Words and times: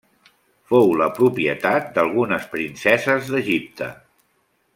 Fou 0.69 0.87
la 1.01 1.09
propietat 1.19 1.91
d'algunes 1.99 2.49
princeses 2.55 3.31
d'Egipte. 3.35 3.93